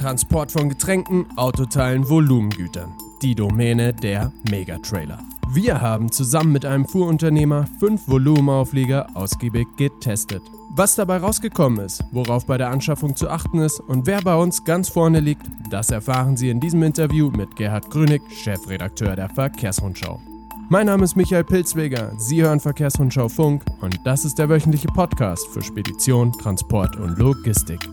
[0.00, 2.94] Transport von Getränken, Autoteilen, Volumengütern.
[3.20, 5.18] Die Domäne der Megatrailer.
[5.52, 10.40] Wir haben zusammen mit einem Fuhrunternehmer fünf Volumenauflieger ausgiebig getestet.
[10.70, 14.64] Was dabei rausgekommen ist, worauf bei der Anschaffung zu achten ist und wer bei uns
[14.64, 20.18] ganz vorne liegt, das erfahren Sie in diesem Interview mit Gerhard Grünig, Chefredakteur der Verkehrsrundschau.
[20.70, 25.46] Mein Name ist Michael Pilzweger, Sie hören Verkehrsrundschau Funk und das ist der wöchentliche Podcast
[25.48, 27.86] für Spedition, Transport und Logistik.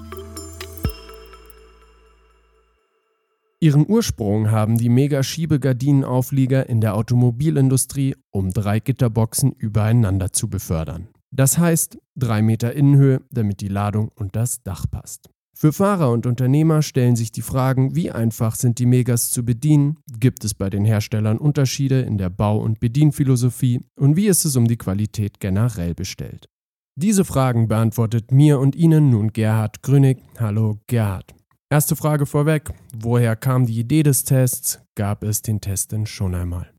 [3.60, 11.08] Ihren Ursprung haben die Mega-Schiebegardinen-Auflieger in der Automobilindustrie, um drei Gitterboxen übereinander zu befördern.
[11.32, 15.32] Das heißt, drei Meter Innenhöhe, damit die Ladung und das Dach passt.
[15.56, 19.98] Für Fahrer und Unternehmer stellen sich die Fragen, wie einfach sind die Megas zu bedienen,
[20.20, 24.56] gibt es bei den Herstellern Unterschiede in der Bau- und Bedienphilosophie und wie ist es
[24.56, 26.48] um die Qualität generell bestellt.
[26.96, 30.20] Diese Fragen beantwortet mir und Ihnen nun Gerhard Grünig.
[30.40, 31.37] Hallo Gerhard.
[31.70, 34.80] Erste Frage vorweg, woher kam die Idee des Tests?
[34.96, 36.72] Gab es den Test denn schon einmal?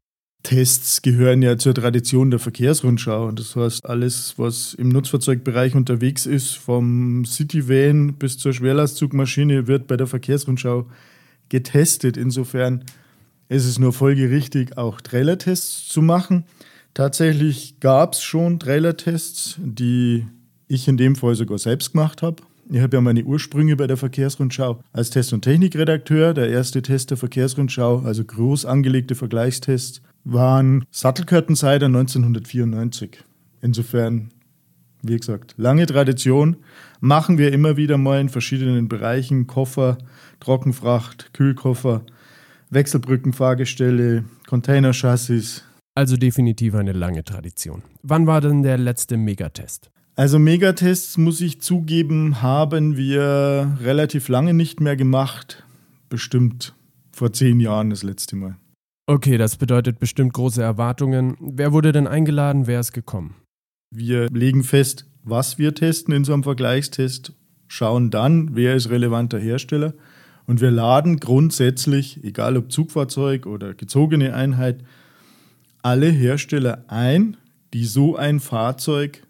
[0.43, 3.27] Tests gehören ja zur Tradition der Verkehrsrundschau.
[3.27, 9.89] Und das heißt, alles, was im Nutzfahrzeugbereich unterwegs ist, vom Cityvan bis zur Schwerlastzugmaschine, wird
[9.89, 10.87] bei der Verkehrsrundschau
[11.51, 12.17] getestet.
[12.17, 12.83] Insofern
[13.51, 16.45] ist es nur folgerichtig, auch Trailertests zu machen.
[16.95, 20.27] Tatsächlich gab es schon Trailertests, die
[20.67, 22.43] ich in dem Fall sogar selbst gemacht habe.
[22.71, 26.35] Ich habe ja meine Ursprünge bei der Verkehrsrundschau als Test- und Technikredakteur.
[26.35, 33.25] Der erste Test der Verkehrsrundschau, also groß angelegte Vergleichstests, waren Sattelkörtenseiter 1994.
[33.63, 34.33] Insofern,
[35.03, 36.57] wie gesagt, lange Tradition.
[37.01, 39.97] Machen wir immer wieder mal in verschiedenen Bereichen Koffer,
[40.41, 42.03] Trockenfracht, Kühlkoffer,
[42.69, 45.65] Wechselbrückenfahrgestelle, Containerchassis.
[45.95, 47.83] Also definitiv eine lange Tradition.
[48.03, 49.91] Wann war denn der letzte Megatest?
[50.19, 55.63] Also Megatests, muss ich zugeben, haben wir relativ lange nicht mehr gemacht.
[56.09, 56.75] Bestimmt
[57.13, 58.57] vor zehn Jahren das letzte Mal.
[59.07, 61.37] Okay, das bedeutet bestimmt große Erwartungen.
[61.39, 62.67] Wer wurde denn eingeladen?
[62.67, 63.37] Wer ist gekommen?
[63.95, 67.33] Wir legen fest, was wir testen in so einem Vergleichstest,
[67.69, 69.95] schauen dann, wer ist relevanter Hersteller
[70.47, 74.83] und wir laden grundsätzlich, egal ob Zugfahrzeug oder gezogene Einheit,
[75.81, 77.37] alle Hersteller ein,
[77.73, 79.23] die so ein Fahrzeug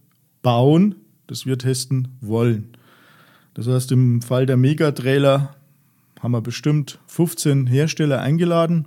[0.43, 2.77] bauen, das wir testen wollen.
[3.55, 5.55] Das heißt, im Fall der Megatrailer
[6.21, 8.87] haben wir bestimmt 15 Hersteller eingeladen.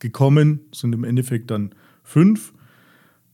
[0.00, 2.52] Gekommen sind im Endeffekt dann fünf.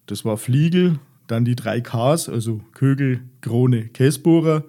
[0.07, 4.65] Das war Fliegel, dann die drei Ks, also Kögel, Krone, Käsbohrer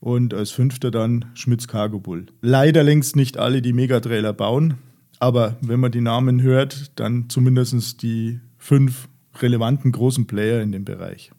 [0.00, 2.26] und als fünfter dann Schmitz Cargo Bull.
[2.42, 4.74] Leider längst nicht alle, die Megatrailer bauen,
[5.18, 9.08] aber wenn man die Namen hört, dann zumindest die fünf
[9.40, 11.30] relevanten großen Player in dem Bereich.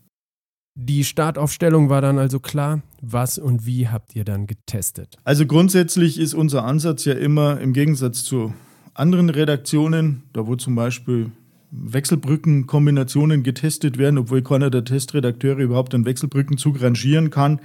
[0.80, 2.84] Die Startaufstellung war dann also klar.
[3.02, 5.18] Was und wie habt ihr dann getestet?
[5.24, 8.54] Also grundsätzlich ist unser Ansatz ja immer im Gegensatz zu
[8.94, 11.32] anderen Redaktionen, da wo zum Beispiel
[11.72, 17.60] Wechselbrückenkombinationen getestet werden, obwohl keiner der Testredakteure überhaupt einen Wechselbrückenzug rangieren kann,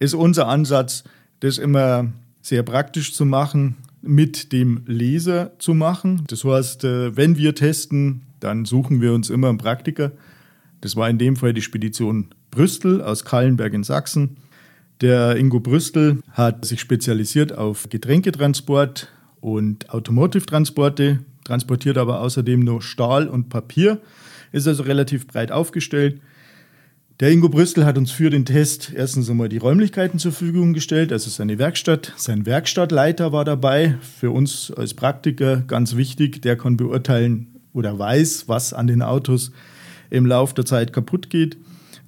[0.00, 1.04] ist unser Ansatz,
[1.38, 6.24] das immer sehr praktisch zu machen, mit dem Leser zu machen.
[6.26, 10.10] Das heißt, äh, wenn wir testen, dann suchen wir uns immer einen Praktiker.
[10.80, 14.36] Das war in dem Fall die Spedition Brüstel aus Kallenberg in Sachsen.
[15.00, 23.28] Der Ingo Brüstel hat sich spezialisiert auf Getränketransport und Automotive-Transporte, transportiert aber außerdem nur Stahl
[23.28, 24.00] und Papier,
[24.50, 26.20] ist also relativ breit aufgestellt.
[27.20, 31.12] Der Ingo Brüstel hat uns für den Test erstens einmal die Räumlichkeiten zur Verfügung gestellt,
[31.12, 32.12] also seine Werkstatt.
[32.16, 38.48] Sein Werkstattleiter war dabei, für uns als Praktiker ganz wichtig, der kann beurteilen oder weiß,
[38.48, 39.52] was an den Autos
[40.10, 41.56] im Laufe der Zeit kaputt geht.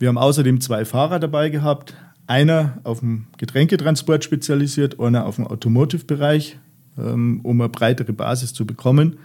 [0.00, 1.94] Wir haben außerdem zwei Fahrer dabei gehabt.
[2.26, 6.58] Einer auf dem Getränketransport spezialisiert, einer auf dem Automotive-Bereich,
[6.98, 9.18] ähm, um eine breitere Basis zu bekommen.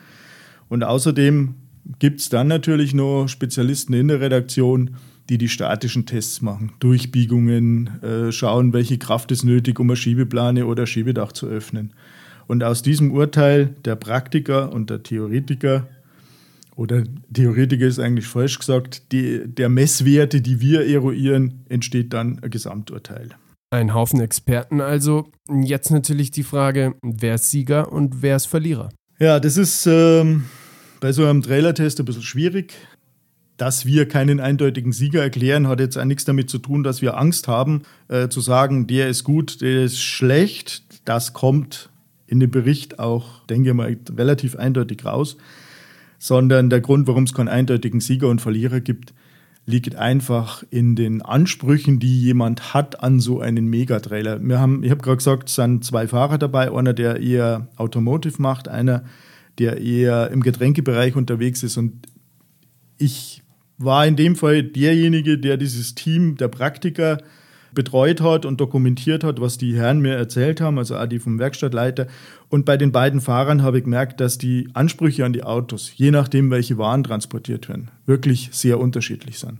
[0.67, 1.55] Und außerdem
[1.99, 4.97] gibt es dann natürlich noch Spezialisten in der Redaktion,
[5.29, 6.73] die die statischen Tests machen.
[6.79, 11.93] Durchbiegungen, äh, schauen, welche Kraft ist nötig, um eine Schiebeplane oder Schiebedach zu öffnen.
[12.47, 15.87] Und aus diesem Urteil der Praktiker und der Theoretiker
[16.75, 22.49] oder Theoretiker ist eigentlich falsch gesagt, die, der Messwerte, die wir eruieren, entsteht dann ein
[22.49, 23.29] Gesamturteil.
[23.71, 25.31] Ein Haufen Experten also.
[25.49, 28.89] Jetzt natürlich die Frage, wer ist Sieger und wer ist Verlierer?
[29.19, 30.45] Ja, das ist ähm,
[30.99, 32.73] bei so einem Trailertest ein bisschen schwierig.
[33.57, 37.17] Dass wir keinen eindeutigen Sieger erklären, hat jetzt auch nichts damit zu tun, dass wir
[37.17, 40.83] Angst haben, äh, zu sagen, der ist gut, der ist schlecht.
[41.05, 41.89] Das kommt
[42.27, 45.37] in dem Bericht auch, denke ich mal, relativ eindeutig raus
[46.17, 49.13] sondern der Grund, warum es keinen eindeutigen Sieger und Verlierer gibt,
[49.65, 54.39] liegt einfach in den Ansprüchen, die jemand hat an so einen Megatrailer.
[54.41, 58.41] Wir haben, ich habe gerade gesagt, es sind zwei Fahrer dabei, einer, der eher Automotive
[58.41, 59.03] macht, einer,
[59.57, 61.77] der eher im Getränkebereich unterwegs ist.
[61.77, 62.07] Und
[62.97, 63.41] ich
[63.77, 67.17] war in dem Fall derjenige, der dieses Team der Praktiker
[67.75, 71.37] betreut hat und dokumentiert hat, was die Herren mir erzählt haben, also auch die vom
[71.37, 72.07] Werkstattleiter.
[72.49, 76.11] Und bei den beiden Fahrern habe ich gemerkt, dass die Ansprüche an die Autos, je
[76.11, 79.59] nachdem, welche Waren transportiert werden, wirklich sehr unterschiedlich sind.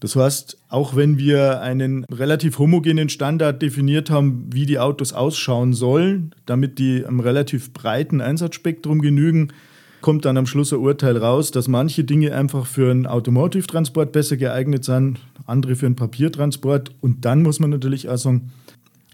[0.00, 5.72] Das heißt, auch wenn wir einen relativ homogenen Standard definiert haben, wie die Autos ausschauen
[5.72, 9.52] sollen, damit die einem relativ breiten Einsatzspektrum genügen,
[10.04, 14.36] kommt dann am Schluss ein Urteil raus, dass manche Dinge einfach für einen Automotive-Transport besser
[14.36, 16.90] geeignet sind, andere für einen Papiertransport.
[17.00, 18.52] Und dann muss man natürlich auch sagen,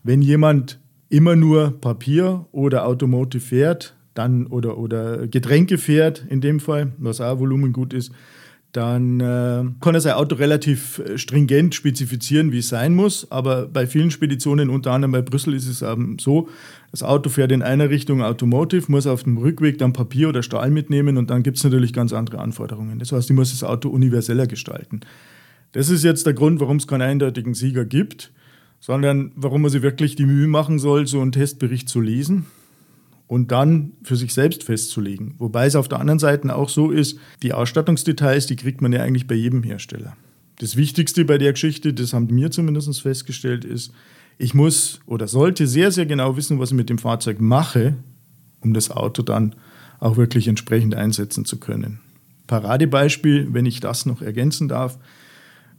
[0.02, 6.58] wenn jemand immer nur Papier oder Automotive fährt, dann oder, oder Getränke fährt, in dem
[6.58, 8.10] Fall, was auch Volumen gut ist,
[8.72, 13.31] dann äh, kann er sein Auto relativ äh, stringent spezifizieren, wie es sein muss.
[13.31, 16.49] Aber bei vielen Speditionen, unter anderem bei Brüssel, ist es eben so,
[16.93, 20.70] das Auto fährt in einer Richtung Automotive, muss auf dem Rückweg dann Papier oder Stahl
[20.70, 22.99] mitnehmen und dann gibt es natürlich ganz andere Anforderungen.
[22.99, 25.00] Das heißt, ich muss das Auto universeller gestalten.
[25.73, 28.32] Das ist jetzt der Grund, warum es keinen eindeutigen Sieger gibt,
[28.81, 32.46] sondern warum man sich wirklich die Mühe machen soll, so einen Testbericht zu lesen
[33.30, 35.36] und dann für sich selbst festzulegen.
[35.38, 39.04] Wobei es auf der anderen Seite auch so ist, die Ausstattungsdetails, die kriegt man ja
[39.04, 40.16] eigentlich bei jedem Hersteller.
[40.58, 43.92] Das Wichtigste bei der Geschichte, das haben wir zumindest festgestellt, ist,
[44.36, 47.94] ich muss oder sollte sehr, sehr genau wissen, was ich mit dem Fahrzeug mache,
[48.62, 49.54] um das Auto dann
[50.00, 52.00] auch wirklich entsprechend einsetzen zu können.
[52.48, 54.98] Paradebeispiel, wenn ich das noch ergänzen darf.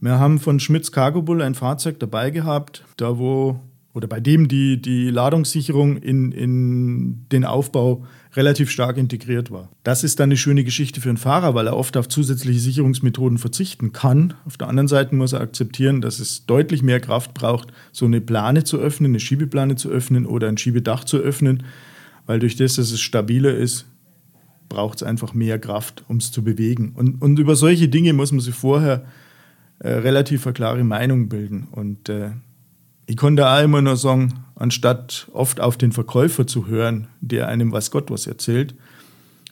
[0.00, 3.60] Wir haben von Schmitz Cargo Bull ein Fahrzeug dabei gehabt, da wo
[3.94, 8.04] oder bei dem die, die Ladungssicherung in, in den Aufbau
[8.34, 9.68] relativ stark integriert war.
[9.84, 13.36] Das ist dann eine schöne Geschichte für einen Fahrer, weil er oft auf zusätzliche Sicherungsmethoden
[13.36, 14.32] verzichten kann.
[14.46, 18.22] Auf der anderen Seite muss er akzeptieren, dass es deutlich mehr Kraft braucht, so eine
[18.22, 21.64] Plane zu öffnen, eine Schiebeplane zu öffnen oder ein Schiebedach zu öffnen,
[22.24, 23.84] weil durch das, dass es stabiler ist,
[24.70, 26.92] braucht es einfach mehr Kraft, um es zu bewegen.
[26.94, 29.04] Und, und über solche Dinge muss man sich vorher
[29.80, 31.68] äh, relativ eine klare Meinung bilden.
[31.70, 32.30] Und äh,
[33.06, 37.72] ich konnte auch immer nur sagen, anstatt oft auf den Verkäufer zu hören, der einem
[37.72, 38.74] weiß Gott was erzählt,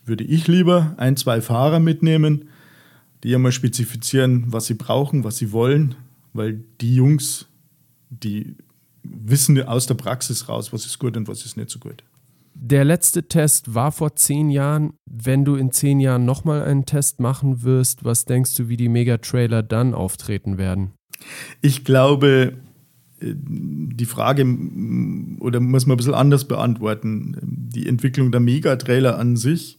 [0.05, 2.49] würde ich lieber ein, zwei Fahrer mitnehmen,
[3.23, 5.95] die einmal spezifizieren, was sie brauchen, was sie wollen,
[6.33, 7.47] weil die Jungs,
[8.09, 8.57] die
[9.03, 12.05] wissen aus der Praxis raus, was ist gut und was ist nicht so gut.
[12.55, 14.93] Der letzte Test war vor zehn Jahren.
[15.11, 18.89] Wenn du in zehn Jahren nochmal einen Test machen wirst, was denkst du, wie die
[18.89, 20.93] Megatrailer dann auftreten werden?
[21.63, 22.55] Ich glaube,
[23.23, 24.43] die Frage
[25.41, 27.37] oder muss man ein bisschen anders beantworten.
[27.43, 29.79] Die Entwicklung der Megatrailer an sich,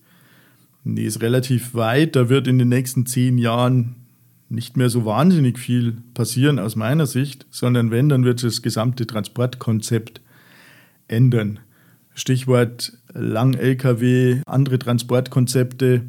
[0.83, 2.15] die ist relativ weit.
[2.15, 3.95] Da wird in den nächsten zehn Jahren
[4.49, 9.07] nicht mehr so wahnsinnig viel passieren aus meiner Sicht, sondern wenn, dann wird das gesamte
[9.07, 10.21] Transportkonzept
[11.07, 11.59] ändern.
[12.13, 16.03] Stichwort Lang-LKW, andere Transportkonzepte.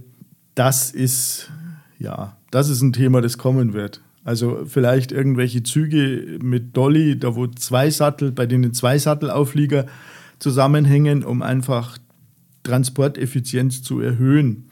[0.54, 1.50] Das ist,
[1.98, 4.00] ja, das ist ein Thema, das kommen wird.
[4.24, 9.86] Also vielleicht irgendwelche Züge mit Dolly, da wo zwei Sattel, bei denen zwei Sattelauflieger
[10.38, 11.98] zusammenhängen, um einfach
[12.62, 14.68] Transporteffizienz zu erhöhen.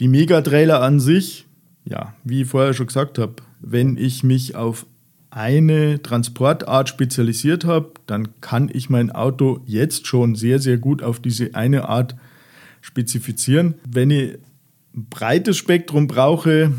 [0.00, 1.46] Die Megatrailer an sich,
[1.84, 4.86] ja, wie ich vorher schon gesagt habe, wenn ich mich auf
[5.30, 11.20] eine Transportart spezialisiert habe, dann kann ich mein Auto jetzt schon sehr, sehr gut auf
[11.20, 12.16] diese eine Art
[12.80, 13.74] spezifizieren.
[13.86, 14.38] Wenn ich
[14.94, 16.72] ein breites Spektrum brauche,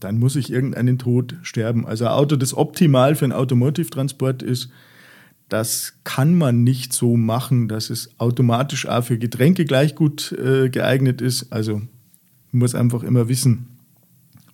[0.00, 1.86] dann muss ich irgendeinen Tod sterben.
[1.86, 4.70] Also ein Auto, das optimal für einen Automotive-Transport ist,
[5.48, 10.70] das kann man nicht so machen, dass es automatisch auch für Getränke gleich gut äh,
[10.70, 11.52] geeignet ist.
[11.52, 11.82] Also
[12.52, 13.66] muss einfach immer wissen,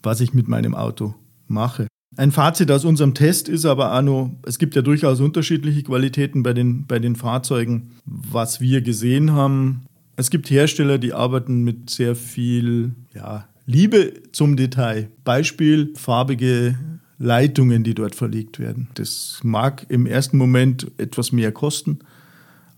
[0.02, 1.14] was ich mit meinem Auto
[1.46, 1.86] mache.
[2.16, 6.42] Ein Fazit aus unserem Test ist aber auch noch, es gibt ja durchaus unterschiedliche Qualitäten
[6.42, 7.90] bei den, bei den Fahrzeugen.
[8.06, 9.82] Was wir gesehen haben,
[10.16, 15.10] es gibt Hersteller, die arbeiten mit sehr viel ja, Liebe zum Detail.
[15.24, 16.78] Beispiel farbige
[17.18, 18.86] Leitungen, die dort verlegt werden.
[18.94, 21.98] Das mag im ersten Moment etwas mehr kosten,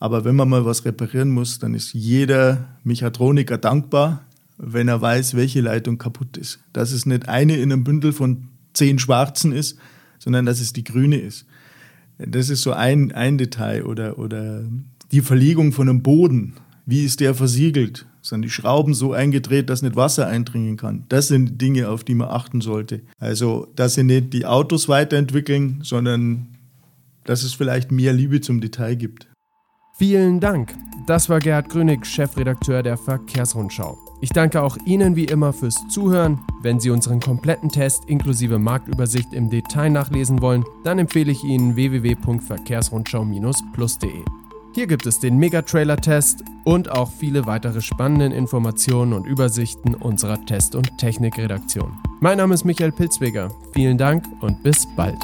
[0.00, 4.24] aber wenn man mal was reparieren muss, dann ist jeder Mechatroniker dankbar,
[4.56, 6.60] wenn er weiß, welche Leitung kaputt ist.
[6.72, 9.78] Dass es nicht eine in einem Bündel von zehn schwarzen ist,
[10.18, 11.44] sondern dass es die grüne ist.
[12.16, 14.62] Das ist so ein, ein Detail oder, oder
[15.12, 16.54] die Verlegung von einem Boden.
[16.86, 18.06] Wie ist der versiegelt?
[18.28, 21.04] Sind die Schrauben so eingedreht, dass nicht Wasser eindringen kann?
[21.08, 23.00] Das sind Dinge, auf die man achten sollte.
[23.18, 26.48] Also, dass sie nicht die Autos weiterentwickeln, sondern
[27.24, 29.28] dass es vielleicht mehr Liebe zum Detail gibt.
[29.96, 30.74] Vielen Dank.
[31.06, 33.98] Das war Gerhard Grünig, Chefredakteur der Verkehrsrundschau.
[34.20, 36.40] Ich danke auch Ihnen wie immer fürs Zuhören.
[36.62, 41.76] Wenn Sie unseren kompletten Test inklusive Marktübersicht im Detail nachlesen wollen, dann empfehle ich Ihnen
[41.76, 44.24] www.verkehrsrundschau-plus.de.
[44.74, 50.74] Hier gibt es den Mega-Trailer-Test und auch viele weitere spannende Informationen und Übersichten unserer Test-
[50.74, 51.92] und Technikredaktion.
[52.20, 53.50] Mein Name ist Michael Pilzweger.
[53.72, 55.18] Vielen Dank und bis bald.